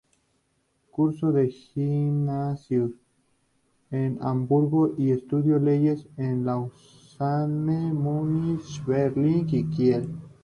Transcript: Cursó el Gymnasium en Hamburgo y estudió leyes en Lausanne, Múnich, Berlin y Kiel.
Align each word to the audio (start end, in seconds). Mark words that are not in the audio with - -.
Cursó 0.89 1.37
el 1.37 1.51
Gymnasium 1.51 2.93
en 3.91 4.17
Hamburgo 4.19 4.95
y 4.97 5.11
estudió 5.11 5.59
leyes 5.59 6.07
en 6.17 6.43
Lausanne, 6.43 7.93
Múnich, 7.93 8.83
Berlin 8.83 9.45
y 9.51 9.63
Kiel. 9.65 10.09